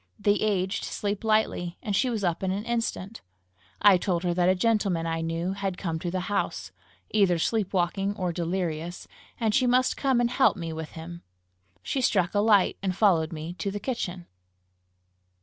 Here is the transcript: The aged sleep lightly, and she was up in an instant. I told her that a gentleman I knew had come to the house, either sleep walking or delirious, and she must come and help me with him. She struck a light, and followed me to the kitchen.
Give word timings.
The 0.17 0.41
aged 0.41 0.83
sleep 0.83 1.23
lightly, 1.23 1.77
and 1.83 1.95
she 1.95 2.09
was 2.09 2.23
up 2.23 2.41
in 2.41 2.49
an 2.49 2.65
instant. 2.65 3.21
I 3.83 3.97
told 3.99 4.23
her 4.23 4.33
that 4.33 4.49
a 4.49 4.55
gentleman 4.55 5.05
I 5.05 5.21
knew 5.21 5.53
had 5.53 5.77
come 5.77 5.99
to 5.99 6.09
the 6.09 6.21
house, 6.21 6.71
either 7.11 7.37
sleep 7.37 7.71
walking 7.71 8.17
or 8.17 8.33
delirious, 8.33 9.07
and 9.39 9.53
she 9.53 9.67
must 9.67 9.95
come 9.97 10.19
and 10.19 10.31
help 10.31 10.57
me 10.57 10.73
with 10.73 10.93
him. 10.93 11.21
She 11.83 12.01
struck 12.01 12.33
a 12.33 12.39
light, 12.39 12.77
and 12.81 12.95
followed 12.95 13.31
me 13.31 13.53
to 13.59 13.69
the 13.69 13.79
kitchen. 13.79 14.25